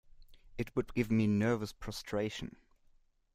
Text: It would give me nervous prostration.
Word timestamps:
It 0.57 0.75
would 0.75 0.95
give 0.95 1.11
me 1.11 1.27
nervous 1.27 1.73
prostration. 1.73 2.55